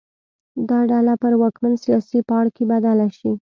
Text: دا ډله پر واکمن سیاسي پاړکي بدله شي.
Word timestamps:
دا 0.69 0.79
ډله 0.91 1.13
پر 1.21 1.33
واکمن 1.41 1.73
سیاسي 1.85 2.19
پاړکي 2.29 2.63
بدله 2.71 3.07
شي. 3.17 3.31